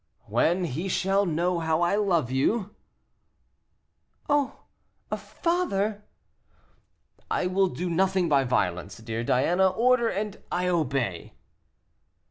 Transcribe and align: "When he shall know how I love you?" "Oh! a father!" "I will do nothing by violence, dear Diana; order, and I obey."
"When 0.25 0.63
he 0.63 0.87
shall 0.87 1.27
know 1.27 1.59
how 1.59 1.83
I 1.83 1.95
love 1.95 2.31
you?" 2.31 2.73
"Oh! 4.27 4.61
a 5.11 5.15
father!" 5.17 6.03
"I 7.29 7.45
will 7.45 7.67
do 7.67 7.87
nothing 7.87 8.27
by 8.27 8.43
violence, 8.43 8.97
dear 8.97 9.23
Diana; 9.23 9.67
order, 9.67 10.07
and 10.09 10.41
I 10.51 10.69
obey." 10.69 11.35